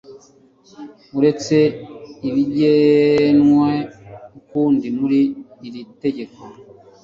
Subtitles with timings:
[1.17, 1.57] uretse
[2.27, 3.71] ibigenwe
[4.39, 5.21] ukundi muri
[5.67, 6.39] iri tegeko